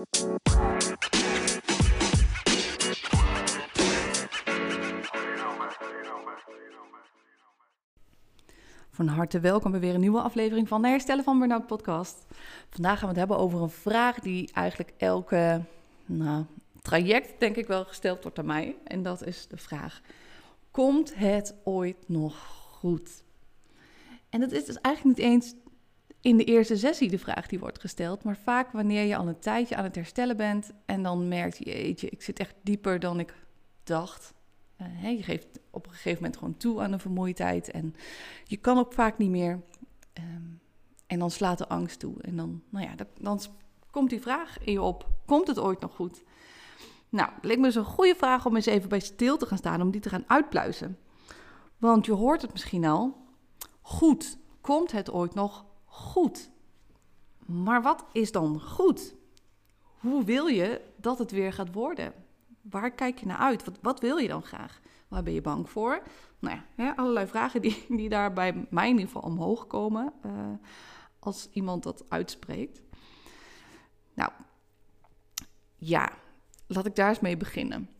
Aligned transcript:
Van 0.00 0.08
harte 9.06 9.40
welkom 9.40 9.70
bij 9.70 9.80
weer 9.80 9.94
een 9.94 10.00
nieuwe 10.00 10.20
aflevering 10.20 10.68
van 10.68 10.82
de 10.82 10.88
Herstellen 10.88 11.24
van 11.24 11.38
Burnout 11.38 11.66
podcast. 11.66 12.26
Vandaag 12.70 12.98
gaan 12.98 13.08
we 13.08 13.08
het 13.08 13.16
hebben 13.16 13.38
over 13.38 13.62
een 13.62 13.70
vraag 13.70 14.18
die 14.18 14.52
eigenlijk 14.52 14.92
elke 14.96 15.64
nou, 16.06 16.44
traject 16.82 17.40
denk 17.40 17.56
ik 17.56 17.66
wel 17.66 17.84
gesteld 17.84 18.22
wordt 18.22 18.38
aan 18.38 18.46
mij. 18.46 18.76
En 18.84 19.02
dat 19.02 19.26
is 19.26 19.46
de 19.46 19.56
vraag, 19.56 20.00
komt 20.70 21.14
het 21.14 21.54
ooit 21.64 22.08
nog 22.08 22.46
goed? 22.70 23.24
En 24.30 24.40
dat 24.40 24.52
is 24.52 24.64
dus 24.64 24.80
eigenlijk 24.80 25.18
niet 25.18 25.26
eens 25.26 25.54
in 26.20 26.36
de 26.36 26.44
eerste 26.44 26.76
sessie 26.76 27.10
de 27.10 27.18
vraag 27.18 27.46
die 27.46 27.58
wordt 27.58 27.80
gesteld, 27.80 28.24
maar 28.24 28.36
vaak 28.36 28.72
wanneer 28.72 29.04
je 29.04 29.16
al 29.16 29.28
een 29.28 29.38
tijdje 29.38 29.76
aan 29.76 29.84
het 29.84 29.94
herstellen 29.94 30.36
bent 30.36 30.70
en 30.86 31.02
dan 31.02 31.28
merkt 31.28 31.58
je, 31.58 31.64
jeetje, 31.64 32.08
ik 32.08 32.22
zit 32.22 32.38
echt 32.38 32.54
dieper 32.62 33.00
dan 33.00 33.20
ik 33.20 33.34
dacht. 33.84 34.34
Uh, 35.02 35.16
je 35.16 35.22
geeft 35.22 35.60
op 35.70 35.86
een 35.86 35.92
gegeven 35.92 36.22
moment 36.22 36.36
gewoon 36.38 36.56
toe 36.56 36.80
aan 36.80 36.92
een 36.92 37.00
vermoeidheid 37.00 37.70
en 37.70 37.94
je 38.44 38.56
kan 38.56 38.78
ook 38.78 38.92
vaak 38.92 39.18
niet 39.18 39.30
meer. 39.30 39.60
Um, 40.18 40.60
en 41.06 41.18
dan 41.18 41.30
slaat 41.30 41.58
de 41.58 41.68
angst 41.68 41.98
toe 41.98 42.22
en 42.22 42.36
dan, 42.36 42.62
nou 42.68 42.86
ja, 42.86 42.94
dan 43.20 43.40
komt 43.90 44.10
die 44.10 44.20
vraag 44.20 44.58
in 44.64 44.72
je 44.72 44.82
op, 44.82 45.08
komt 45.26 45.46
het 45.46 45.58
ooit 45.58 45.80
nog 45.80 45.94
goed? 45.94 46.22
Nou, 47.08 47.30
leek 47.42 47.58
me 47.58 47.64
dus 47.64 47.74
een 47.74 47.84
goede 47.84 48.14
vraag 48.14 48.46
om 48.46 48.56
eens 48.56 48.66
even 48.66 48.88
bij 48.88 49.00
stil 49.00 49.36
te 49.36 49.46
gaan 49.46 49.58
staan, 49.58 49.82
om 49.82 49.90
die 49.90 50.00
te 50.00 50.08
gaan 50.08 50.24
uitpluizen. 50.26 50.98
Want 51.78 52.06
je 52.06 52.12
hoort 52.12 52.42
het 52.42 52.52
misschien 52.52 52.84
al, 52.84 53.16
goed, 53.80 54.38
komt 54.60 54.92
het 54.92 55.10
ooit 55.10 55.34
nog 55.34 55.64
goed? 55.90 56.50
Maar 57.46 57.82
wat 57.82 58.04
is 58.12 58.32
dan 58.32 58.60
goed? 58.60 59.14
Hoe 59.98 60.24
wil 60.24 60.46
je 60.46 60.80
dat 60.96 61.18
het 61.18 61.30
weer 61.30 61.52
gaat 61.52 61.72
worden? 61.72 62.12
Waar 62.60 62.90
kijk 62.90 63.18
je 63.18 63.26
naar 63.26 63.38
uit? 63.38 63.64
Wat, 63.64 63.78
wat 63.82 64.00
wil 64.00 64.16
je 64.16 64.28
dan 64.28 64.42
graag? 64.42 64.80
Waar 65.08 65.22
ben 65.22 65.32
je 65.32 65.40
bang 65.40 65.70
voor? 65.70 66.02
Nou 66.38 66.58
ja, 66.76 66.92
allerlei 66.96 67.26
vragen 67.26 67.62
die, 67.62 67.84
die 67.88 68.08
daar 68.08 68.32
bij 68.32 68.66
mij 68.70 68.84
in 68.88 68.98
ieder 68.98 69.06
geval 69.06 69.30
omhoog 69.30 69.66
komen 69.66 70.12
uh, 70.26 70.32
als 71.18 71.48
iemand 71.52 71.82
dat 71.82 72.04
uitspreekt. 72.08 72.82
Nou, 74.14 74.30
ja, 75.76 76.12
laat 76.66 76.86
ik 76.86 76.94
daar 76.94 77.08
eens 77.08 77.20
mee 77.20 77.36
beginnen. 77.36 77.90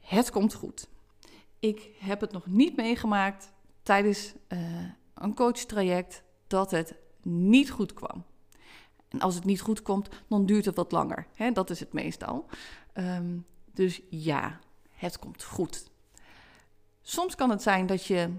Het 0.00 0.30
komt 0.30 0.54
goed. 0.54 0.88
Ik 1.58 1.90
heb 1.98 2.20
het 2.20 2.32
nog 2.32 2.46
niet 2.46 2.76
meegemaakt 2.76 3.52
tijdens 3.82 4.34
uh, 4.48 4.84
een 5.14 5.34
coachtraject 5.34 6.22
dat 6.46 6.70
het 6.70 6.94
niet 7.26 7.70
goed 7.70 7.94
kwam. 7.94 8.24
En 9.08 9.20
als 9.20 9.34
het 9.34 9.44
niet 9.44 9.60
goed 9.60 9.82
komt, 9.82 10.08
dan 10.28 10.46
duurt 10.46 10.64
het 10.64 10.76
wat 10.76 10.92
langer. 10.92 11.26
Hè? 11.34 11.52
Dat 11.52 11.70
is 11.70 11.80
het 11.80 11.92
meestal. 11.92 12.46
Um, 12.94 13.46
dus 13.72 14.00
ja, 14.10 14.60
het 14.90 15.18
komt 15.18 15.44
goed. 15.44 15.90
Soms 17.02 17.34
kan 17.34 17.50
het 17.50 17.62
zijn 17.62 17.86
dat 17.86 18.04
je 18.04 18.30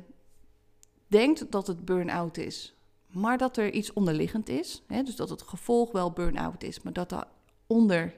denkt 1.07 1.51
dat 1.51 1.67
het 1.67 1.85
burn-out 1.85 2.37
is, 2.37 2.75
maar 3.07 3.37
dat 3.37 3.57
er 3.57 3.71
iets 3.71 3.93
onderliggend 3.93 4.49
is. 4.49 4.83
Hè? 4.87 5.03
Dus 5.03 5.15
dat 5.15 5.29
het 5.29 5.41
gevolg 5.41 5.91
wel 5.91 6.11
burn-out 6.11 6.63
is, 6.63 6.81
maar 6.81 6.93
dat 6.93 7.09
daaronder 7.09 8.15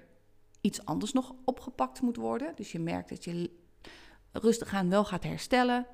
iets 0.61 0.86
anders 0.86 1.14
nog 1.14 1.33
opgepakt 1.45 2.02
moet 2.02 2.16
worden. 2.16 2.56
Dus 2.56 2.72
je 2.72 2.80
merkt 2.80 3.09
dat 3.09 3.23
je 3.23 3.50
rustig 4.31 4.73
aan 4.73 4.89
wel 4.89 5.06
gaat 5.06 5.23
herstellen 5.23 5.86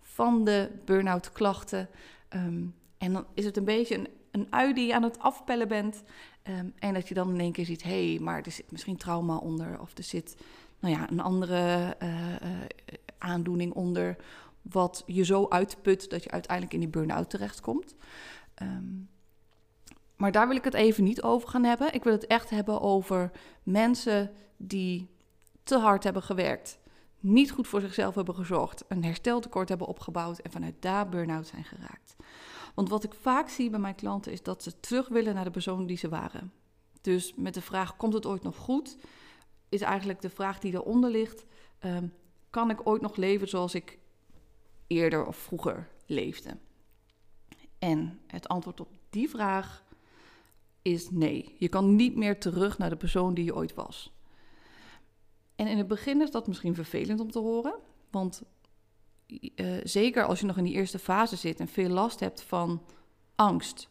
van 0.00 0.44
de 0.44 0.70
burn-out 0.84 1.32
klachten. 1.32 1.88
Um, 2.28 2.74
en 2.98 3.12
dan 3.12 3.26
is 3.34 3.44
het 3.44 3.56
een 3.56 3.64
beetje 3.64 3.94
een, 3.94 4.08
een 4.32 4.46
ui 4.50 4.74
die 4.74 4.86
je 4.86 4.94
aan 4.94 5.02
het 5.02 5.18
afpellen 5.18 5.68
bent. 5.68 6.02
Um, 6.48 6.72
en 6.78 6.94
dat 6.94 7.08
je 7.08 7.14
dan 7.14 7.30
in 7.30 7.40
één 7.40 7.52
keer 7.52 7.64
ziet, 7.64 7.82
hé, 7.82 8.08
hey, 8.08 8.18
maar 8.20 8.42
er 8.42 8.50
zit 8.50 8.70
misschien 8.70 8.96
trauma 8.96 9.36
onder. 9.36 9.80
Of 9.80 9.96
er 9.96 10.04
zit 10.04 10.36
nou 10.78 10.94
ja, 10.94 11.10
een 11.10 11.20
andere 11.20 11.96
uh, 12.02 12.30
uh, 12.30 12.38
aandoening 13.18 13.72
onder. 13.72 14.16
Wat 14.62 15.02
je 15.06 15.24
zo 15.24 15.46
uitput 15.48 16.10
dat 16.10 16.22
je 16.24 16.30
uiteindelijk 16.30 16.74
in 16.74 16.80
die 16.80 16.88
burn-out 16.88 17.30
terechtkomt. 17.30 17.94
Um, 18.62 19.08
maar 20.16 20.32
daar 20.32 20.48
wil 20.48 20.56
ik 20.56 20.64
het 20.64 20.74
even 20.74 21.04
niet 21.04 21.22
over 21.22 21.48
gaan 21.48 21.64
hebben. 21.64 21.94
Ik 21.94 22.04
wil 22.04 22.12
het 22.12 22.26
echt 22.26 22.50
hebben 22.50 22.80
over 22.80 23.30
mensen 23.62 24.30
die 24.56 25.10
te 25.62 25.78
hard 25.78 26.04
hebben 26.04 26.22
gewerkt, 26.22 26.78
niet 27.20 27.50
goed 27.50 27.68
voor 27.68 27.80
zichzelf 27.80 28.14
hebben 28.14 28.34
gezorgd, 28.34 28.84
een 28.88 29.04
hersteltekort 29.04 29.68
hebben 29.68 29.86
opgebouwd 29.86 30.38
en 30.38 30.50
vanuit 30.50 30.74
daar 30.80 31.08
burn-out 31.08 31.46
zijn 31.46 31.64
geraakt. 31.64 32.16
Want 32.74 32.88
wat 32.88 33.04
ik 33.04 33.14
vaak 33.14 33.48
zie 33.48 33.70
bij 33.70 33.78
mijn 33.78 33.94
klanten 33.94 34.32
is 34.32 34.42
dat 34.42 34.62
ze 34.62 34.80
terug 34.80 35.08
willen 35.08 35.34
naar 35.34 35.44
de 35.44 35.50
persoon 35.50 35.86
die 35.86 35.96
ze 35.96 36.08
waren. 36.08 36.52
Dus 37.00 37.34
met 37.34 37.54
de 37.54 37.60
vraag: 37.60 37.96
komt 37.96 38.12
het 38.12 38.26
ooit 38.26 38.42
nog 38.42 38.56
goed? 38.56 38.96
Is 39.68 39.80
eigenlijk 39.80 40.20
de 40.20 40.30
vraag 40.30 40.58
die 40.58 40.72
eronder 40.72 41.10
ligt: 41.10 41.44
um, 41.80 42.12
kan 42.50 42.70
ik 42.70 42.86
ooit 42.86 43.02
nog 43.02 43.16
leven 43.16 43.48
zoals 43.48 43.74
ik 43.74 43.98
eerder 44.86 45.26
of 45.26 45.36
vroeger 45.36 45.88
leefde? 46.06 46.56
En 47.78 48.20
het 48.26 48.48
antwoord 48.48 48.80
op 48.80 48.88
die 49.10 49.28
vraag 49.28 49.84
is 50.82 51.10
nee. 51.10 51.54
Je 51.58 51.68
kan 51.68 51.96
niet 51.96 52.16
meer 52.16 52.40
terug 52.40 52.78
naar 52.78 52.90
de 52.90 52.96
persoon 52.96 53.34
die 53.34 53.44
je 53.44 53.54
ooit 53.54 53.74
was. 53.74 54.12
En 55.56 55.66
in 55.66 55.78
het 55.78 55.88
begin 55.88 56.22
is 56.22 56.30
dat 56.30 56.46
misschien 56.46 56.74
vervelend 56.74 57.20
om 57.20 57.30
te 57.30 57.38
horen, 57.38 57.74
want 58.10 58.42
uh, 59.54 59.80
zeker 59.82 60.24
als 60.24 60.40
je 60.40 60.46
nog 60.46 60.56
in 60.56 60.64
die 60.64 60.72
eerste 60.72 60.98
fase 60.98 61.36
zit 61.36 61.60
en 61.60 61.68
veel 61.68 61.88
last 61.88 62.20
hebt 62.20 62.42
van 62.42 62.82
angst, 63.34 63.88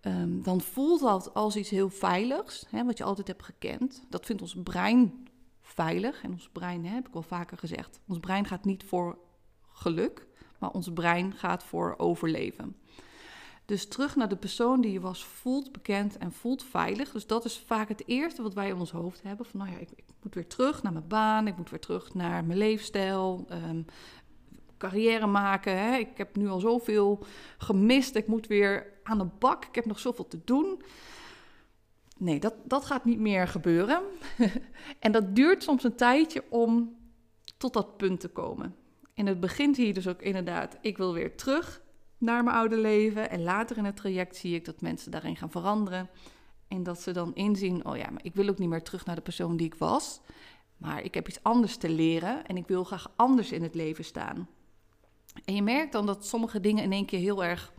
um, 0.00 0.42
dan 0.42 0.60
voelt 0.60 1.00
dat 1.00 1.34
als 1.34 1.56
iets 1.56 1.70
heel 1.70 1.90
veiligs, 1.90 2.66
hè, 2.70 2.84
wat 2.84 2.98
je 2.98 3.04
altijd 3.04 3.26
hebt 3.26 3.42
gekend. 3.42 4.04
Dat 4.08 4.26
vindt 4.26 4.42
ons 4.42 4.56
brein 4.62 5.28
veilig. 5.60 6.22
En 6.22 6.32
ons 6.32 6.48
brein, 6.52 6.84
hè, 6.84 6.94
heb 6.94 7.08
ik 7.08 7.14
al 7.14 7.22
vaker 7.22 7.58
gezegd, 7.58 8.00
ons 8.06 8.18
brein 8.18 8.46
gaat 8.46 8.64
niet 8.64 8.84
voor 8.84 9.18
geluk, 9.72 10.26
maar 10.58 10.70
ons 10.70 10.92
brein 10.92 11.32
gaat 11.32 11.64
voor 11.64 11.94
overleven. 11.96 12.76
Dus 13.64 13.88
terug 13.88 14.16
naar 14.16 14.28
de 14.28 14.36
persoon 14.36 14.80
die 14.80 14.92
je 14.92 15.00
was, 15.00 15.24
voelt 15.24 15.72
bekend 15.72 16.18
en 16.18 16.32
voelt 16.32 16.62
veilig. 16.64 17.12
Dus 17.12 17.26
dat 17.26 17.44
is 17.44 17.58
vaak 17.58 17.88
het 17.88 18.02
eerste 18.06 18.42
wat 18.42 18.54
wij 18.54 18.68
in 18.68 18.76
ons 18.76 18.90
hoofd 18.90 19.22
hebben. 19.22 19.46
Van 19.46 19.60
nou 19.60 19.72
ja, 19.72 19.78
ik, 19.78 19.90
ik 19.90 20.04
moet 20.22 20.34
weer 20.34 20.46
terug 20.46 20.82
naar 20.82 20.92
mijn 20.92 21.08
baan, 21.08 21.46
ik 21.46 21.56
moet 21.56 21.70
weer 21.70 21.80
terug 21.80 22.14
naar 22.14 22.44
mijn 22.44 22.58
leefstijl. 22.58 23.46
Um, 23.50 23.84
carrière 24.80 25.26
maken. 25.26 25.78
Hè. 25.78 25.96
Ik 25.96 26.16
heb 26.16 26.36
nu 26.36 26.48
al 26.48 26.60
zoveel 26.60 27.24
gemist. 27.58 28.14
Ik 28.14 28.26
moet 28.26 28.46
weer 28.46 28.86
aan 29.02 29.18
de 29.18 29.28
bak. 29.38 29.64
Ik 29.64 29.74
heb 29.74 29.84
nog 29.84 29.98
zoveel 29.98 30.28
te 30.28 30.40
doen. 30.44 30.82
Nee, 32.18 32.40
dat, 32.40 32.54
dat 32.64 32.84
gaat 32.84 33.04
niet 33.04 33.18
meer 33.18 33.48
gebeuren. 33.48 34.02
en 34.98 35.12
dat 35.12 35.36
duurt 35.36 35.62
soms 35.62 35.84
een 35.84 35.96
tijdje 35.96 36.44
om 36.48 36.96
tot 37.56 37.72
dat 37.72 37.96
punt 37.96 38.20
te 38.20 38.28
komen. 38.28 38.74
En 39.14 39.26
het 39.26 39.40
begint 39.40 39.76
hier 39.76 39.94
dus 39.94 40.08
ook 40.08 40.22
inderdaad. 40.22 40.78
Ik 40.80 40.96
wil 40.96 41.12
weer 41.12 41.36
terug 41.36 41.82
naar 42.18 42.44
mijn 42.44 42.56
oude 42.56 42.76
leven. 42.76 43.30
En 43.30 43.42
later 43.42 43.76
in 43.76 43.84
het 43.84 43.96
traject 43.96 44.36
zie 44.36 44.54
ik 44.54 44.64
dat 44.64 44.80
mensen 44.80 45.10
daarin 45.10 45.36
gaan 45.36 45.50
veranderen. 45.50 46.08
En 46.68 46.82
dat 46.82 47.00
ze 47.00 47.12
dan 47.12 47.34
inzien: 47.34 47.86
oh 47.86 47.96
ja, 47.96 48.10
maar 48.10 48.24
ik 48.24 48.34
wil 48.34 48.48
ook 48.48 48.58
niet 48.58 48.68
meer 48.68 48.82
terug 48.82 49.04
naar 49.04 49.16
de 49.16 49.22
persoon 49.22 49.56
die 49.56 49.66
ik 49.66 49.74
was. 49.74 50.20
Maar 50.76 51.02
ik 51.04 51.14
heb 51.14 51.28
iets 51.28 51.42
anders 51.42 51.76
te 51.76 51.88
leren 51.88 52.46
en 52.46 52.56
ik 52.56 52.66
wil 52.66 52.84
graag 52.84 53.12
anders 53.16 53.52
in 53.52 53.62
het 53.62 53.74
leven 53.74 54.04
staan. 54.04 54.48
En 55.44 55.54
je 55.54 55.62
merkt 55.62 55.92
dan 55.92 56.06
dat 56.06 56.26
sommige 56.26 56.60
dingen 56.60 56.82
in 56.82 56.92
één 56.92 57.06
keer 57.06 57.18
heel 57.18 57.44
erg 57.44 57.72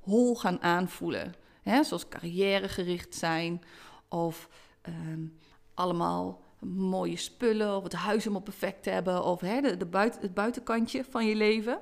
hol 0.00 0.36
gaan 0.36 0.62
aanvoelen. 0.62 1.34
Hè? 1.62 1.84
Zoals 1.84 2.08
carrièregericht 2.08 3.14
zijn 3.14 3.62
of 4.08 4.48
um, 4.88 5.38
allemaal 5.74 6.42
mooie 6.60 7.16
spullen 7.16 7.76
of 7.76 7.82
het 7.82 7.92
huis 7.92 8.18
helemaal 8.18 8.42
perfect 8.42 8.84
hebben 8.84 9.24
of 9.24 9.40
hè, 9.40 9.60
de, 9.60 9.76
de 9.76 10.10
het 10.20 10.34
buitenkantje 10.34 11.04
van 11.10 11.26
je 11.26 11.34
leven. 11.34 11.80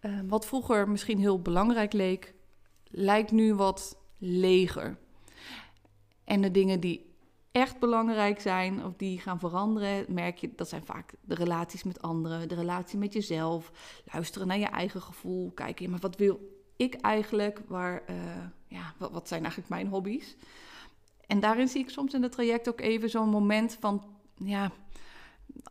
Uh, 0.00 0.18
wat 0.26 0.46
vroeger 0.46 0.88
misschien 0.88 1.18
heel 1.18 1.40
belangrijk 1.40 1.92
leek, 1.92 2.34
lijkt 2.90 3.30
nu 3.30 3.54
wat 3.54 3.96
leger. 4.18 4.98
En 6.24 6.40
de 6.40 6.50
dingen 6.50 6.80
die 6.80 7.13
echt 7.54 7.78
belangrijk 7.78 8.40
zijn 8.40 8.84
of 8.84 8.92
die 8.96 9.18
gaan 9.18 9.38
veranderen, 9.38 10.04
merk 10.08 10.38
je 10.38 10.50
dat 10.56 10.68
zijn 10.68 10.84
vaak 10.84 11.14
de 11.20 11.34
relaties 11.34 11.82
met 11.82 12.02
anderen, 12.02 12.48
de 12.48 12.54
relatie 12.54 12.98
met 12.98 13.12
jezelf, 13.12 13.72
luisteren 14.12 14.46
naar 14.46 14.58
je 14.58 14.66
eigen 14.66 15.02
gevoel, 15.02 15.50
kijken, 15.50 15.90
maar 15.90 16.00
wat 16.00 16.16
wil 16.16 16.62
ik 16.76 16.94
eigenlijk, 16.94 17.60
waar, 17.66 18.02
uh, 18.10 18.16
ja, 18.66 18.94
wat, 18.98 19.10
wat, 19.10 19.28
zijn 19.28 19.40
eigenlijk 19.40 19.70
mijn 19.70 19.86
hobby's? 19.86 20.36
En 21.26 21.40
daarin 21.40 21.68
zie 21.68 21.80
ik 21.80 21.90
soms 21.90 22.14
in 22.14 22.22
het 22.22 22.32
traject 22.32 22.68
ook 22.68 22.80
even 22.80 23.10
zo'n 23.10 23.28
moment 23.28 23.76
van, 23.80 24.04
ja, 24.34 24.70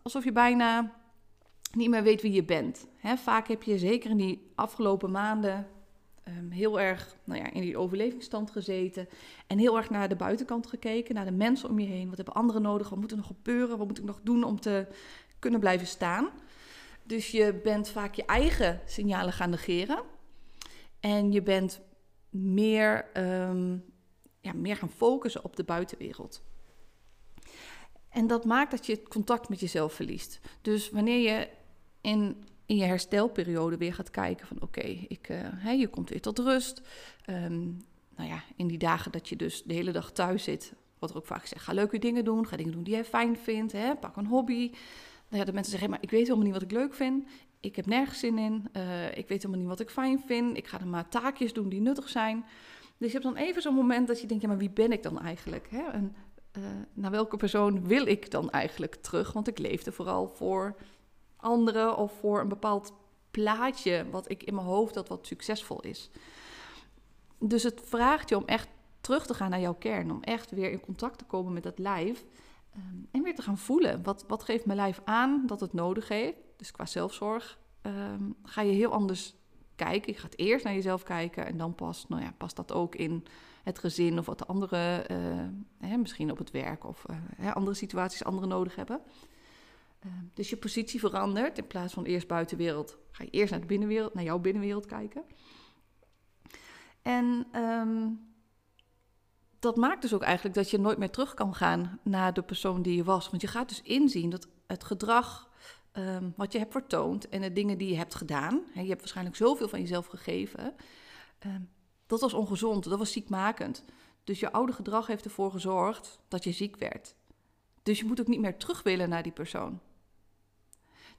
alsof 0.04 0.24
je 0.24 0.32
bijna 0.32 0.94
niet 1.72 1.90
meer 1.90 2.04
weet 2.04 2.22
wie 2.22 2.32
je 2.32 2.44
bent. 2.44 2.88
He, 2.96 3.18
vaak 3.18 3.48
heb 3.48 3.64
je 3.64 3.78
zeker 3.78 4.10
in 4.10 4.18
die 4.18 4.52
afgelopen 4.56 5.12
maanden 5.12 5.68
heel 6.54 6.80
erg 6.80 7.16
nou 7.24 7.40
ja, 7.40 7.52
in 7.52 7.62
die 7.62 7.78
overlevingsstand 7.78 8.52
gezeten. 8.52 9.08
En 9.48 9.58
heel 9.58 9.78
erg 9.78 9.90
naar 9.90 10.10
de 10.10 10.16
buitenkant 10.16 10.68
gekeken, 10.68 11.16
naar 11.16 11.26
de 11.26 11.32
mensen 11.32 11.70
om 11.70 11.80
je 11.80 11.88
heen. 11.88 12.08
Wat 12.08 12.16
hebben 12.16 12.36
anderen 12.36 12.62
nodig? 12.62 12.90
Wat 12.90 13.00
moet 13.00 13.12
er 13.12 13.18
nog 13.18 13.28
gebeuren? 13.28 13.78
Wat 13.78 13.88
moet 13.88 13.98
ik 13.98 14.04
nog 14.04 14.20
doen 14.24 14.44
om 14.44 14.60
te 14.60 14.88
kunnen 15.40 15.60
blijven 15.60 15.88
staan? 15.88 16.30
Dus 17.04 17.32
je 17.32 17.60
bent 17.64 17.90
vaak 17.90 18.16
je 18.16 18.26
eigen 18.26 18.82
signalen 18.86 19.34
gaan 19.34 19.50
negeren. 19.50 20.04
En 21.00 21.32
je 21.32 21.42
bent 21.42 21.82
meer, 22.30 23.06
um, 23.18 23.84
ja, 24.42 24.54
meer 24.54 24.76
gaan 24.76 24.90
focussen 24.90 25.44
op 25.44 25.56
de 25.56 25.64
buitenwereld. 25.64 26.44
En 28.10 28.28
dat 28.28 28.46
maakt 28.46 28.72
dat 28.72 28.86
je 28.86 28.94
het 28.94 29.08
contact 29.08 29.50
met 29.50 29.60
jezelf 29.60 29.94
verliest. 29.94 30.40
Dus 30.62 30.90
wanneer 30.90 31.20
je 31.32 31.48
in, 32.02 32.44
in 32.66 32.76
je 32.76 32.84
herstelperiode 32.84 33.78
weer 33.78 33.94
gaat 33.94 34.10
kijken 34.10 34.48
van 34.48 34.62
oké, 34.62 34.82
ik 35.08 35.30
uh, 35.64 35.80
je 35.80 35.88
komt 35.88 36.10
weer 36.10 36.22
tot 36.22 36.40
rust. 36.40 36.82
Um, 37.30 37.78
nou 38.16 38.30
ja, 38.30 38.44
in 38.56 38.68
die 38.68 38.78
dagen 38.78 39.12
dat 39.12 39.30
je 39.30 39.36
dus 39.36 39.64
de 39.64 39.74
hele 39.74 39.92
dag 39.92 40.12
thuis 40.12 40.44
zit, 40.44 40.74
wordt 41.00 41.14
er 41.14 41.22
ook 41.22 41.28
vaak 41.28 41.42
gezegd, 41.42 41.64
ga 41.64 41.74
leuke 41.74 42.00
dingen 42.00 42.24
doen, 42.24 42.48
ga 42.48 42.58
dingen 42.58 42.72
doen 42.72 42.84
die 42.84 42.94
jij 42.94 43.06
fijn 43.06 43.38
vindt, 43.38 43.72
hè, 43.72 43.96
pak 43.96 44.16
een 44.16 44.28
hobby. 44.28 44.72
Nou 45.30 45.40
ja, 45.40 45.44
de 45.44 45.54
mensen 45.54 45.72
zeggen, 45.72 45.90
maar 45.90 46.02
ik 46.02 46.12
weet 46.12 46.22
helemaal 46.22 46.44
niet 46.44 46.54
wat 46.54 46.62
ik 46.62 46.72
leuk 46.72 46.94
vind. 46.94 47.28
Ik 47.60 47.76
heb 47.76 47.86
nergens 47.86 48.20
zin 48.20 48.38
in. 48.38 48.68
Uh, 48.78 49.08
ik 49.08 49.28
weet 49.28 49.42
helemaal 49.42 49.58
niet 49.58 49.68
wat 49.68 49.80
ik 49.80 49.90
fijn 49.90 50.20
vind. 50.26 50.58
Ik 50.58 50.68
ga 50.68 50.80
er 50.80 50.88
maar 50.88 51.10
taakjes 51.10 51.54
doen 51.54 51.70
die 51.70 51.82
nuttig 51.82 52.10
zijn. 52.10 52.46
Dus 52.98 53.12
je 53.12 53.20
hebt 53.20 53.36
dan 53.36 53.44
even 53.44 53.62
zo'n 53.62 53.74
moment 53.74 54.08
dat 54.08 54.22
je 54.22 54.28
denkt, 54.28 54.44
ja, 54.44 54.50
maar 54.50 54.58
wie 54.58 54.70
ben 54.70 54.92
ik 54.92 55.04
dan 55.04 55.20
eigenlijk? 55.20 55.68
Hè? 55.70 55.82
En 55.92 56.16
uh, 56.58 56.64
naar 56.94 57.12
welke 57.12 57.38
persoon 57.38 57.88
wil 57.88 58.06
ik 58.06 58.32
dan 58.32 58.50
eigenlijk 58.50 58.96
terug? 58.96 59.32
Want 59.34 59.48
ik 59.48 59.58
leefde 59.58 59.92
vooral 59.92 60.28
voor 60.28 60.76
anderen 61.44 61.98
of 61.98 62.20
voor 62.20 62.40
een 62.40 62.48
bepaald 62.48 62.94
plaatje 63.32 64.06
wat 64.12 64.30
ik 64.30 64.44
in 64.44 64.56
mijn 64.56 64.68
hoofd 64.68 64.94
dat 64.94 65.08
wat 65.08 65.28
succesvol 65.28 65.82
is. 65.82 66.10
Dus 67.40 67.64
het 67.64 67.82
vraagt 67.86 68.30
je 68.30 68.38
om 68.38 68.46
echt 68.46 68.68
terug 69.02 69.26
te 69.26 69.34
gaan 69.34 69.50
naar 69.50 69.60
jouw 69.60 69.74
kern, 69.74 70.12
om 70.12 70.22
echt 70.22 70.52
weer 70.52 70.72
in 70.72 70.80
contact 70.80 71.18
te 71.18 71.26
komen 71.26 71.54
met 71.54 71.64
dat 71.64 71.80
lijf 71.80 72.26
um, 72.76 73.08
en 73.12 73.24
weer 73.24 73.36
te 73.36 73.42
gaan 73.42 73.58
voelen. 73.58 74.04
Wat, 74.04 74.26
wat 74.28 74.44
geeft 74.44 74.66
mijn 74.66 74.78
lijf 74.78 75.02
aan 75.04 75.44
dat 75.46 75.60
het 75.60 75.74
nodig 75.74 76.08
heeft? 76.08 76.38
Dus 76.58 76.72
qua 76.72 76.86
zelfzorg 76.86 77.60
um, 77.82 78.36
ga 78.44 78.62
je 78.62 78.72
heel 78.72 78.92
anders 78.92 79.36
kijken. 79.76 80.14
Je 80.14 80.20
gaat 80.20 80.38
eerst 80.38 80.66
naar 80.66 80.74
jezelf 80.74 81.04
kijken 81.04 81.46
en 81.46 81.58
dan 81.58 81.76
pas, 81.76 82.08
nou 82.08 82.22
ja, 82.22 82.34
past 82.38 82.56
dat 82.56 82.72
ook 82.72 82.96
in 82.96 83.26
het 83.64 83.80
gezin 83.80 84.20
of 84.20 84.26
wat 84.26 84.38
de 84.38 84.46
anderen, 84.46 85.12
uh, 85.12 85.88
hè, 85.90 85.98
misschien 85.98 86.32
op 86.32 86.38
het 86.38 86.52
werk 86.52 86.86
of 86.86 87.04
uh, 87.10 87.16
hè, 87.36 87.54
andere 87.54 87.76
situaties 87.76 88.24
anderen 88.24 88.50
nodig 88.50 88.76
hebben. 88.76 89.02
Uh, 90.06 90.12
dus 90.34 90.50
je 90.50 90.58
positie 90.58 91.00
verandert. 91.00 91.58
In 91.58 91.68
plaats 91.68 91.94
van 91.94 92.04
eerst 92.04 92.28
buitenwereld, 92.28 92.98
ga 93.12 93.24
je 93.24 93.30
eerst 93.30 93.52
naar 93.52 93.60
de 93.62 93.66
binnenwereld, 93.66 94.14
naar 94.14 94.24
jouw 94.24 94.40
binnenwereld 94.40 94.86
kijken. 94.86 95.24
En 97.02 97.48
um, 97.56 98.20
dat 99.60 99.76
maakt 99.76 100.02
dus 100.02 100.14
ook 100.14 100.22
eigenlijk 100.22 100.56
dat 100.56 100.70
je 100.70 100.80
nooit 100.80 100.98
meer 100.98 101.10
terug 101.10 101.34
kan 101.34 101.56
gaan 101.56 102.00
naar 102.04 102.34
de 102.34 102.44
persoon 102.44 102.82
die 102.82 102.96
je 102.96 103.04
was. 103.04 103.30
Want 103.30 103.42
je 103.42 103.48
gaat 103.48 103.70
dus 103.70 103.82
inzien 103.82 104.30
dat 104.30 104.48
het 104.68 104.84
gedrag 104.84 105.50
um, 105.94 106.34
wat 106.38 106.52
je 106.52 106.58
hebt 106.60 106.72
vertoond 106.72 107.30
en 107.30 107.42
de 107.42 107.54
dingen 107.54 107.78
die 107.78 107.90
je 107.90 107.98
hebt 107.98 108.16
gedaan, 108.16 108.62
hè, 108.74 108.82
je 108.82 108.88
hebt 108.88 109.00
waarschijnlijk 109.00 109.36
zoveel 109.36 109.68
van 109.68 109.80
jezelf 109.80 110.06
gegeven, 110.06 110.76
dat 112.08 112.22
was 112.22 112.34
ongezond, 112.34 112.84
dat 112.84 113.00
was 113.00 113.12
ziekmakend. 113.12 113.84
Dus 114.24 114.40
je 114.40 114.52
oude 114.52 114.74
gedrag 114.74 115.08
heeft 115.08 115.26
ervoor 115.26 115.52
gezorgd 115.52 116.20
dat 116.28 116.44
je 116.44 116.52
ziek 116.52 116.78
werd. 116.78 117.16
Dus 117.84 118.00
je 118.00 118.06
moet 118.06 118.20
ook 118.20 118.28
niet 118.28 118.40
meer 118.40 118.58
terug 118.58 118.84
willen 118.84 119.10
naar 119.10 119.24
die 119.24 119.32
persoon. 119.32 119.80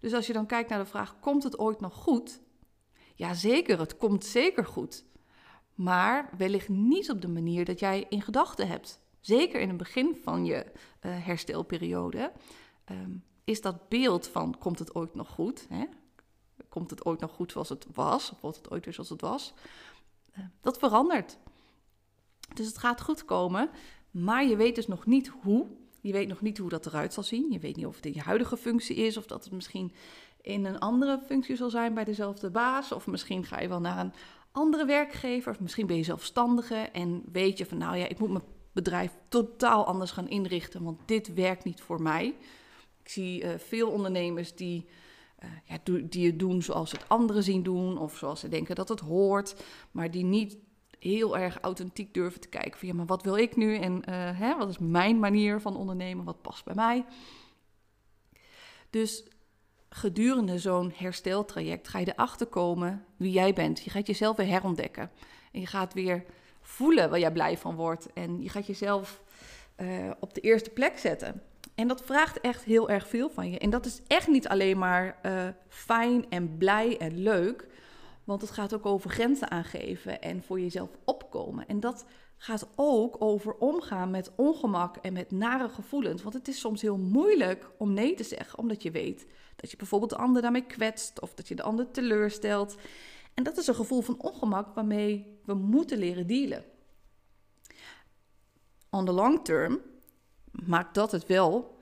Dus 0.04 0.14
als 0.14 0.26
je 0.26 0.32
dan 0.32 0.46
kijkt 0.46 0.70
naar 0.70 0.78
de 0.78 0.84
vraag: 0.84 1.20
komt 1.20 1.42
het 1.42 1.58
ooit 1.58 1.80
nog 1.80 1.94
goed? 1.94 2.40
Ja, 3.14 3.34
zeker, 3.34 3.78
het 3.78 3.96
komt 3.96 4.24
zeker 4.24 4.66
goed. 4.66 5.04
Maar 5.74 6.30
wellicht 6.36 6.68
niet 6.68 7.10
op 7.10 7.20
de 7.20 7.28
manier 7.28 7.64
dat 7.64 7.78
jij 7.78 8.06
in 8.08 8.22
gedachten 8.22 8.68
hebt. 8.68 9.00
Zeker 9.20 9.60
in 9.60 9.68
het 9.68 9.76
begin 9.76 10.16
van 10.22 10.44
je 10.44 10.64
uh, 10.64 11.24
herstelperiode 11.24 12.32
um, 12.90 13.24
is 13.44 13.60
dat 13.60 13.88
beeld 13.88 14.28
van: 14.28 14.58
komt 14.58 14.78
het 14.78 14.94
ooit 14.94 15.14
nog 15.14 15.28
goed? 15.28 15.66
Hè? 15.68 15.84
Komt 16.68 16.90
het 16.90 17.04
ooit 17.04 17.20
nog 17.20 17.30
goed 17.30 17.52
zoals 17.52 17.68
het 17.68 17.86
was? 17.92 18.30
Of 18.30 18.40
wordt 18.40 18.56
het 18.56 18.70
ooit 18.70 18.84
weer 18.84 18.94
zoals 18.94 19.10
het 19.10 19.20
was? 19.20 19.54
Uh, 20.38 20.44
dat 20.60 20.78
verandert. 20.78 21.38
Dus 22.54 22.66
het 22.66 22.78
gaat 22.78 23.00
goed 23.00 23.24
komen, 23.24 23.70
maar 24.10 24.44
je 24.44 24.56
weet 24.56 24.74
dus 24.74 24.86
nog 24.86 25.06
niet 25.06 25.28
hoe. 25.28 25.66
Je 26.06 26.12
weet 26.12 26.28
nog 26.28 26.40
niet 26.40 26.58
hoe 26.58 26.68
dat 26.68 26.86
eruit 26.86 27.12
zal 27.12 27.22
zien. 27.22 27.52
Je 27.52 27.58
weet 27.58 27.76
niet 27.76 27.86
of 27.86 27.96
het 27.96 28.06
in 28.06 28.12
je 28.14 28.20
huidige 28.20 28.56
functie 28.56 28.96
is, 28.96 29.16
of 29.16 29.26
dat 29.26 29.44
het 29.44 29.52
misschien 29.52 29.92
in 30.40 30.64
een 30.64 30.78
andere 30.78 31.20
functie 31.26 31.56
zal 31.56 31.70
zijn 31.70 31.94
bij 31.94 32.04
dezelfde 32.04 32.50
baas. 32.50 32.92
Of 32.92 33.06
misschien 33.06 33.44
ga 33.44 33.60
je 33.60 33.68
wel 33.68 33.80
naar 33.80 33.98
een 33.98 34.12
andere 34.52 34.84
werkgever, 34.84 35.52
of 35.52 35.60
misschien 35.60 35.86
ben 35.86 35.96
je 35.96 36.02
zelfstandige 36.02 36.74
en 36.74 37.22
weet 37.32 37.58
je 37.58 37.66
van 37.66 37.78
nou 37.78 37.96
ja, 37.96 38.08
ik 38.08 38.18
moet 38.18 38.30
mijn 38.30 38.44
bedrijf 38.72 39.12
totaal 39.28 39.86
anders 39.86 40.10
gaan 40.10 40.28
inrichten, 40.28 40.82
want 40.82 41.00
dit 41.04 41.34
werkt 41.34 41.64
niet 41.64 41.80
voor 41.80 42.02
mij. 42.02 42.26
Ik 43.02 43.08
zie 43.08 43.42
uh, 43.42 43.50
veel 43.56 43.90
ondernemers 43.90 44.54
die, 44.54 44.86
uh, 45.42 45.50
ja, 45.64 45.78
die 46.08 46.26
het 46.26 46.38
doen 46.38 46.62
zoals 46.62 46.92
het 46.92 47.08
anderen 47.08 47.42
zien 47.42 47.62
doen, 47.62 47.98
of 47.98 48.16
zoals 48.16 48.40
ze 48.40 48.48
denken 48.48 48.74
dat 48.74 48.88
het 48.88 49.00
hoort, 49.00 49.64
maar 49.90 50.10
die 50.10 50.24
niet 50.24 50.56
heel 51.04 51.38
erg 51.38 51.58
authentiek 51.60 52.14
durven 52.14 52.40
te 52.40 52.48
kijken 52.48 52.78
van 52.78 52.88
ja, 52.88 52.94
maar 52.94 53.06
wat 53.06 53.22
wil 53.22 53.36
ik 53.36 53.56
nu 53.56 53.76
en 53.76 53.92
uh, 53.92 54.04
hè, 54.38 54.56
wat 54.56 54.68
is 54.68 54.78
mijn 54.78 55.18
manier 55.18 55.60
van 55.60 55.76
ondernemen, 55.76 56.24
wat 56.24 56.42
past 56.42 56.64
bij 56.64 56.74
mij. 56.74 57.04
Dus 58.90 59.24
gedurende 59.88 60.58
zo'n 60.58 60.92
hersteltraject 60.96 61.88
ga 61.88 61.98
je 61.98 62.12
erachter 62.12 62.46
komen 62.46 63.04
wie 63.16 63.32
jij 63.32 63.52
bent. 63.52 63.80
Je 63.80 63.90
gaat 63.90 64.06
jezelf 64.06 64.36
weer 64.36 64.46
herontdekken. 64.46 65.10
En 65.52 65.60
je 65.60 65.66
gaat 65.66 65.94
weer 65.94 66.24
voelen 66.60 67.10
waar 67.10 67.18
jij 67.18 67.32
blij 67.32 67.58
van 67.58 67.74
wordt. 67.74 68.12
En 68.12 68.42
je 68.42 68.48
gaat 68.48 68.66
jezelf 68.66 69.22
uh, 69.76 70.10
op 70.20 70.34
de 70.34 70.40
eerste 70.40 70.70
plek 70.70 70.98
zetten. 70.98 71.42
En 71.74 71.88
dat 71.88 72.02
vraagt 72.04 72.40
echt 72.40 72.64
heel 72.64 72.90
erg 72.90 73.08
veel 73.08 73.30
van 73.30 73.50
je. 73.50 73.58
En 73.58 73.70
dat 73.70 73.86
is 73.86 74.00
echt 74.06 74.28
niet 74.28 74.48
alleen 74.48 74.78
maar 74.78 75.18
uh, 75.22 75.48
fijn 75.68 76.26
en 76.30 76.56
blij 76.58 76.98
en 76.98 77.18
leuk. 77.22 77.66
Want 78.24 78.40
het 78.40 78.50
gaat 78.50 78.74
ook 78.74 78.86
over 78.86 79.10
grenzen 79.10 79.50
aangeven 79.50 80.22
en 80.22 80.42
voor 80.42 80.60
jezelf 80.60 80.90
opkomen. 81.04 81.68
En 81.68 81.80
dat 81.80 82.04
gaat 82.36 82.68
ook 82.76 83.16
over 83.18 83.54
omgaan 83.54 84.10
met 84.10 84.30
ongemak 84.36 84.96
en 84.96 85.12
met 85.12 85.30
nare 85.30 85.68
gevoelens. 85.68 86.22
Want 86.22 86.34
het 86.34 86.48
is 86.48 86.60
soms 86.60 86.82
heel 86.82 86.98
moeilijk 86.98 87.70
om 87.78 87.92
nee 87.92 88.14
te 88.14 88.24
zeggen, 88.24 88.58
omdat 88.58 88.82
je 88.82 88.90
weet 88.90 89.26
dat 89.56 89.70
je 89.70 89.76
bijvoorbeeld 89.76 90.10
de 90.10 90.16
ander 90.16 90.42
daarmee 90.42 90.66
kwetst 90.66 91.20
of 91.20 91.34
dat 91.34 91.48
je 91.48 91.54
de 91.54 91.62
ander 91.62 91.90
teleurstelt. 91.90 92.76
En 93.34 93.42
dat 93.42 93.56
is 93.56 93.66
een 93.66 93.74
gevoel 93.74 94.00
van 94.00 94.20
ongemak 94.20 94.74
waarmee 94.74 95.40
we 95.44 95.54
moeten 95.54 95.98
leren 95.98 96.26
dealen. 96.26 96.64
On 98.90 99.04
the 99.04 99.12
long 99.12 99.44
term 99.44 99.80
maakt 100.50 100.94
dat 100.94 101.12
het 101.12 101.26
wel 101.26 101.78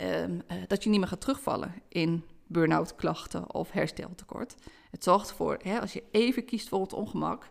um, 0.00 0.42
uh, 0.52 0.62
dat 0.66 0.84
je 0.84 0.90
niet 0.90 0.98
meer 0.98 1.08
gaat 1.08 1.20
terugvallen 1.20 1.74
in 1.88 2.24
burn-out 2.48 2.94
klachten 2.94 3.54
of 3.54 3.70
hersteltekort. 3.70 4.54
Het 4.90 5.04
zorgt 5.04 5.30
ervoor, 5.30 5.58
hè, 5.62 5.80
als 5.80 5.92
je 5.92 6.04
even 6.10 6.44
kiest 6.44 6.68
voor 6.68 6.80
het 6.80 6.92
ongemak, 6.92 7.48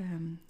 um, 0.00 0.40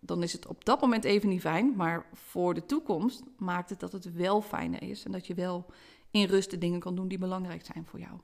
dan 0.00 0.22
is 0.22 0.32
het 0.32 0.46
op 0.46 0.64
dat 0.64 0.80
moment 0.80 1.04
even 1.04 1.28
niet 1.28 1.40
fijn. 1.40 1.76
Maar 1.76 2.06
voor 2.12 2.54
de 2.54 2.66
toekomst 2.66 3.22
maakt 3.36 3.70
het 3.70 3.80
dat 3.80 3.92
het 3.92 4.12
wel 4.12 4.40
fijner 4.40 4.82
is. 4.82 5.04
En 5.04 5.12
dat 5.12 5.26
je 5.26 5.34
wel 5.34 5.66
in 6.10 6.26
rust 6.26 6.50
de 6.50 6.58
dingen 6.58 6.80
kan 6.80 6.94
doen 6.94 7.08
die 7.08 7.18
belangrijk 7.18 7.64
zijn 7.64 7.86
voor 7.86 8.00
jou. 8.00 8.20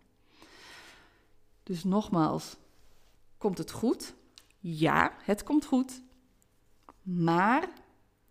Dus 1.63 1.85
nogmaals, 1.85 2.57
komt 3.39 3.59
het 3.59 3.71
goed? 3.71 4.15
Ja, 4.59 5.13
het 5.23 5.43
komt 5.43 5.65
goed. 5.65 6.03
Maar 7.03 7.69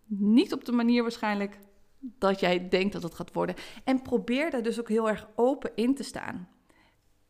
niet 0.04 0.52
op 0.52 0.64
de 0.64 0.72
manier 0.72 1.02
waarschijnlijk 1.02 1.58
dat 1.98 2.40
jij 2.40 2.68
denkt 2.68 2.92
dat 2.92 3.02
het 3.02 3.14
gaat 3.14 3.32
worden. 3.32 3.54
En 3.84 4.02
probeer 4.02 4.50
daar 4.50 4.62
dus 4.62 4.80
ook 4.80 4.88
heel 4.88 5.08
erg 5.08 5.28
open 5.34 5.70
in 5.74 5.94
te 5.94 6.02
staan. 6.02 6.48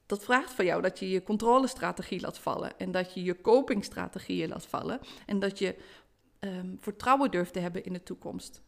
Dat 0.08 0.24
vraagt 0.24 0.52
van 0.52 0.64
jou 0.64 0.82
dat 0.82 0.98
je 0.98 1.10
je 1.10 1.22
controlestrategie 1.22 2.20
laat 2.20 2.38
vallen 2.38 2.78
en 2.78 2.90
dat 2.90 3.14
je 3.14 3.22
je 3.22 3.40
copingstrategieën 3.40 4.48
laat 4.48 4.66
vallen 4.66 5.00
en 5.26 5.38
dat 5.38 5.58
je 5.58 5.76
um, 6.40 6.76
vertrouwen 6.80 7.30
durft 7.30 7.52
te 7.52 7.58
hebben 7.58 7.84
in 7.84 7.92
de 7.92 8.02
toekomst. 8.02 8.62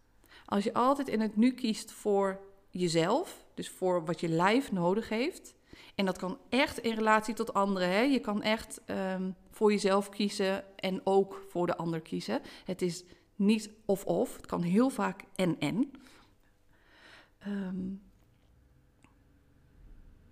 Als 0.44 0.64
je 0.64 0.74
altijd 0.74 1.08
in 1.08 1.20
het 1.20 1.36
nu 1.36 1.52
kiest 1.52 1.92
voor 1.92 2.40
jezelf, 2.70 3.44
dus 3.54 3.68
voor 3.68 4.04
wat 4.04 4.20
je 4.20 4.28
lijf 4.28 4.72
nodig 4.72 5.08
heeft, 5.08 5.54
en 5.94 6.04
dat 6.04 6.18
kan 6.18 6.38
echt 6.48 6.78
in 6.78 6.94
relatie 6.94 7.34
tot 7.34 7.54
anderen. 7.54 7.88
Hè? 7.88 8.00
Je 8.00 8.20
kan 8.20 8.42
echt 8.42 8.80
um, 8.86 9.36
voor 9.50 9.70
jezelf 9.70 10.08
kiezen 10.08 10.78
en 10.78 11.00
ook 11.04 11.44
voor 11.48 11.66
de 11.66 11.76
ander 11.76 12.00
kiezen. 12.00 12.40
Het 12.64 12.82
is 12.82 13.04
niet 13.36 13.70
of-of, 13.84 14.36
het 14.36 14.46
kan 14.46 14.62
heel 14.62 14.90
vaak 14.90 15.24
en-en. 15.34 15.90
Um, 17.46 18.09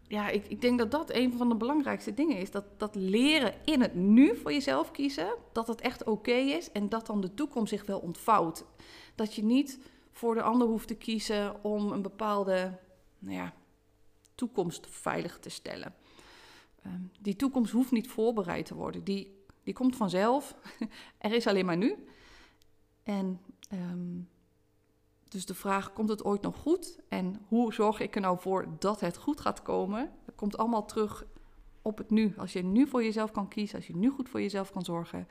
ja, 0.08 0.28
ik, 0.28 0.46
ik, 0.46 0.60
denk 0.60 0.78
dat 0.78 0.90
dat 0.90 1.14
een 1.14 1.32
van 1.32 1.48
de 1.48 1.54
belangrijkste 1.54 2.14
dingen 2.14 2.36
is. 2.36 2.50
Dat, 2.50 2.64
dat 2.76 2.94
leren 2.94 3.54
in 3.64 3.80
het 3.80 3.94
nu 3.94 4.36
voor 4.36 4.52
jezelf 4.52 4.90
kiezen, 4.90 5.34
dat 5.52 5.66
het 5.66 5.80
echt 5.80 6.04
oké 6.04 6.32
is 6.32 6.72
en 6.72 6.88
dat 6.88 7.06
dan 7.06 7.20
de 7.20 7.34
toekomst 7.34 7.72
zich 7.72 7.86
wel 7.86 7.98
ontvouwt. 7.98 8.64
Dat 9.14 9.34
je 9.34 9.44
niet 9.44 9.78
voor 10.12 10.34
de 10.34 10.42
ander 10.42 10.68
hoeft 10.68 10.88
te 10.88 10.94
kiezen 10.94 11.64
om 11.64 11.92
een 11.92 12.02
bepaalde 12.02 12.78
nou 13.18 13.36
ja, 13.36 13.54
toekomst 14.34 14.86
veilig 14.90 15.38
te 15.38 15.48
stellen. 15.48 15.94
Um, 16.86 17.10
die 17.20 17.36
toekomst 17.36 17.72
hoeft 17.72 17.90
niet 17.90 18.08
voorbereid 18.08 18.66
te 18.66 18.74
worden. 18.74 19.04
Die, 19.04 19.44
die 19.62 19.74
komt 19.74 19.96
vanzelf. 19.96 20.54
er 21.18 21.32
is 21.32 21.46
alleen 21.46 21.66
maar 21.66 21.76
nu. 21.76 22.06
En 23.02 23.40
um, 23.72 24.28
dus 25.28 25.46
de 25.46 25.54
vraag, 25.54 25.92
komt 25.92 26.08
het 26.08 26.24
ooit 26.24 26.42
nog 26.42 26.56
goed? 26.56 26.98
En 27.08 27.44
hoe 27.48 27.72
zorg 27.72 28.00
ik 28.00 28.14
er 28.14 28.20
nou 28.20 28.38
voor 28.40 28.66
dat 28.78 29.00
het 29.00 29.16
goed 29.16 29.40
gaat 29.40 29.62
komen? 29.62 30.10
Dat 30.24 30.34
komt 30.34 30.58
allemaal 30.58 30.84
terug 30.84 31.24
op 31.82 31.98
het 31.98 32.10
nu. 32.10 32.34
Als 32.36 32.52
je 32.52 32.64
nu 32.64 32.86
voor 32.86 33.04
jezelf 33.04 33.30
kan 33.30 33.48
kiezen, 33.48 33.76
als 33.76 33.86
je 33.86 33.96
nu 33.96 34.10
goed 34.10 34.28
voor 34.28 34.40
jezelf 34.40 34.72
kan 34.72 34.84
zorgen, 34.84 35.28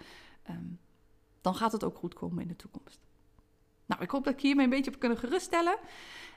um, 0.49 0.79
dan 1.41 1.55
gaat 1.55 1.71
het 1.71 1.83
ook 1.83 1.97
goed 1.97 2.13
komen 2.13 2.41
in 2.41 2.47
de 2.47 2.55
toekomst. 2.55 2.99
Nou, 3.85 4.01
ik 4.01 4.11
hoop 4.11 4.23
dat 4.23 4.33
ik 4.33 4.41
hiermee 4.41 4.63
een 4.63 4.69
beetje 4.69 4.91
heb 4.91 4.99
kunnen 4.99 5.17
geruststellen. 5.17 5.77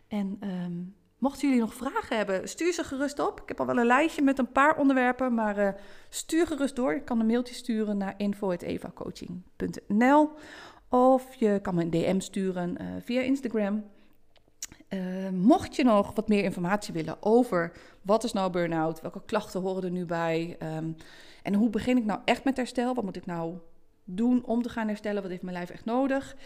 En 0.08 0.48
um, 0.48 0.94
Mochten 1.20 1.48
jullie 1.48 1.62
nog 1.62 1.74
vragen 1.74 2.16
hebben, 2.16 2.48
stuur 2.48 2.72
ze 2.72 2.84
gerust 2.84 3.18
op. 3.18 3.40
Ik 3.40 3.48
heb 3.48 3.60
al 3.60 3.66
wel 3.66 3.78
een 3.78 3.86
lijstje 3.86 4.22
met 4.22 4.38
een 4.38 4.52
paar 4.52 4.78
onderwerpen, 4.78 5.34
maar 5.34 5.58
uh, 5.58 5.68
stuur 6.08 6.46
gerust 6.46 6.76
door. 6.76 6.94
Je 6.94 7.02
kan 7.02 7.20
een 7.20 7.26
mailtje 7.26 7.54
sturen 7.54 7.96
naar 7.96 8.14
info.evacoaching.nl 8.16 10.30
of 10.90 11.34
je 11.34 11.58
kan 11.62 11.74
me 11.74 11.82
een 11.82 11.90
DM 11.90 12.20
sturen 12.20 12.76
uh, 12.80 12.86
via 13.00 13.20
Instagram. 13.20 13.84
Uh, 14.88 15.28
mocht 15.28 15.76
je 15.76 15.84
nog 15.84 16.14
wat 16.14 16.28
meer 16.28 16.42
informatie 16.44 16.94
willen 16.94 17.16
over 17.22 17.72
wat 18.02 18.24
is 18.24 18.32
nou 18.32 18.50
burn-out, 18.50 19.00
welke 19.00 19.22
klachten 19.24 19.60
horen 19.60 19.82
er 19.82 19.90
nu 19.90 20.04
bij 20.04 20.56
um, 20.62 20.96
en 21.42 21.54
hoe 21.54 21.70
begin 21.70 21.96
ik 21.96 22.04
nou 22.04 22.20
echt 22.24 22.44
met 22.44 22.56
herstel, 22.56 22.94
wat 22.94 23.04
moet 23.04 23.16
ik 23.16 23.26
nou 23.26 23.54
doen 24.04 24.44
om 24.44 24.62
te 24.62 24.68
gaan 24.68 24.88
herstellen, 24.88 25.22
wat 25.22 25.30
heeft 25.30 25.42
mijn 25.42 25.56
lijf 25.56 25.70
echt 25.70 25.84
nodig. 25.84 26.36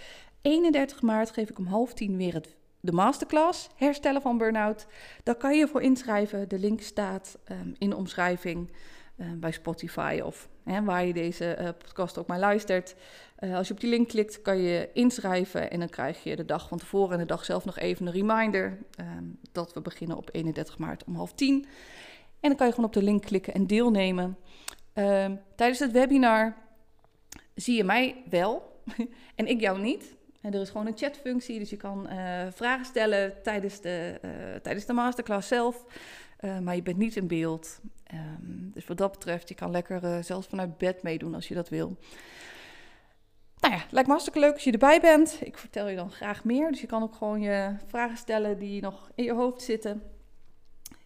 31 0.42 1.02
maart 1.02 1.30
geef 1.30 1.50
ik 1.50 1.58
om 1.58 1.66
half 1.66 1.94
tien 1.94 2.16
weer 2.16 2.42
de 2.80 2.92
masterclass 2.92 3.68
Herstellen 3.76 4.22
van 4.22 4.38
Burnout. 4.38 4.86
Daar 5.22 5.34
kan 5.34 5.56
je 5.56 5.68
voor 5.68 5.82
inschrijven. 5.82 6.48
De 6.48 6.58
link 6.58 6.80
staat 6.80 7.38
um, 7.50 7.74
in 7.78 7.90
de 7.90 7.96
omschrijving 7.96 8.70
uh, 9.16 9.26
bij 9.36 9.52
Spotify 9.52 10.20
of 10.24 10.48
hè, 10.64 10.82
waar 10.82 11.06
je 11.06 11.12
deze 11.12 11.56
uh, 11.60 11.68
podcast 11.78 12.18
ook 12.18 12.26
maar 12.26 12.38
luistert. 12.38 12.94
Uh, 13.40 13.56
als 13.56 13.68
je 13.68 13.74
op 13.74 13.80
die 13.80 13.90
link 13.90 14.08
klikt, 14.08 14.42
kan 14.42 14.58
je 14.58 14.88
inschrijven 14.92 15.70
en 15.70 15.78
dan 15.78 15.88
krijg 15.88 16.22
je 16.22 16.36
de 16.36 16.44
dag 16.44 16.68
van 16.68 16.78
tevoren 16.78 17.12
en 17.12 17.18
de 17.18 17.26
dag 17.26 17.44
zelf 17.44 17.64
nog 17.64 17.78
even 17.78 18.06
een 18.06 18.12
reminder 18.12 18.78
um, 19.00 19.38
dat 19.52 19.72
we 19.72 19.80
beginnen 19.80 20.16
op 20.16 20.28
31 20.32 20.78
maart 20.78 21.04
om 21.04 21.14
half 21.14 21.32
tien. 21.32 21.66
En 22.40 22.48
dan 22.48 22.56
kan 22.56 22.66
je 22.66 22.72
gewoon 22.72 22.88
op 22.88 22.94
de 22.94 23.02
link 23.02 23.22
klikken 23.22 23.54
en 23.54 23.66
deelnemen. 23.66 24.38
Um, 24.94 25.40
tijdens 25.56 25.78
het 25.78 25.92
webinar 25.92 26.56
zie 27.54 27.76
je 27.76 27.84
mij 27.84 28.22
wel 28.30 28.80
en 29.34 29.46
ik 29.46 29.60
jou 29.60 29.80
niet. 29.80 30.14
En 30.40 30.54
er 30.54 30.60
is 30.60 30.70
gewoon 30.70 30.86
een 30.86 30.96
chatfunctie, 30.96 31.58
dus 31.58 31.70
je 31.70 31.76
kan 31.76 32.08
vragen 32.52 32.84
stellen 32.84 33.42
tijdens 33.42 33.80
de, 33.80 34.20
tijdens 34.62 34.86
de 34.86 34.92
masterclass 34.92 35.48
zelf. 35.48 35.84
Maar 36.62 36.74
je 36.74 36.82
bent 36.82 36.96
niet 36.96 37.16
in 37.16 37.26
beeld. 37.26 37.80
Um, 38.12 38.70
dus 38.72 38.86
wat 38.86 38.96
dat 38.96 39.12
betreft, 39.12 39.48
je 39.48 39.54
kan 39.54 39.70
lekker 39.70 40.24
zelfs 40.24 40.46
vanuit 40.46 40.78
bed 40.78 41.02
meedoen 41.02 41.34
als 41.34 41.48
je 41.48 41.54
dat 41.54 41.68
wil. 41.68 41.98
Nou 43.64 43.74
ja, 43.74 43.82
lijkt 43.90 44.06
me 44.08 44.14
hartstikke 44.14 44.40
leuk 44.40 44.52
als 44.52 44.64
je 44.64 44.72
erbij 44.72 45.00
bent. 45.00 45.38
Ik 45.40 45.58
vertel 45.58 45.88
je 45.88 45.96
dan 45.96 46.10
graag 46.10 46.44
meer. 46.44 46.70
Dus 46.70 46.80
je 46.80 46.86
kan 46.86 47.02
ook 47.02 47.14
gewoon 47.14 47.40
je 47.40 47.76
vragen 47.86 48.16
stellen 48.16 48.58
die 48.58 48.80
nog 48.82 49.10
in 49.14 49.24
je 49.24 49.32
hoofd 49.32 49.62
zitten. 49.62 50.02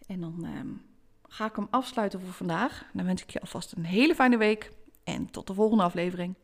En 0.07 0.19
dan 0.19 0.47
um, 0.57 0.81
ga 1.27 1.45
ik 1.45 1.55
hem 1.55 1.67
afsluiten 1.69 2.19
voor 2.19 2.33
vandaag. 2.33 2.85
Dan 2.93 3.05
wens 3.05 3.21
ik 3.21 3.29
je 3.29 3.41
alvast 3.41 3.71
een 3.71 3.85
hele 3.85 4.15
fijne 4.15 4.37
week. 4.37 4.71
En 5.03 5.31
tot 5.31 5.47
de 5.47 5.53
volgende 5.53 5.83
aflevering. 5.83 6.35